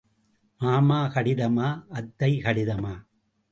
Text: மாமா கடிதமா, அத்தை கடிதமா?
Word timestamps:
மாமா 0.61 0.97
கடிதமா, 1.07 1.69
அத்தை 1.89 2.31
கடிதமா? 2.41 2.93